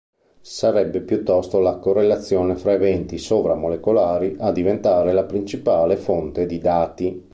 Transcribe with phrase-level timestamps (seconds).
[0.41, 7.29] Sarebbe piuttosto la correlazione fra eventi sovra-molecolari a diventare la principale fonte di dati.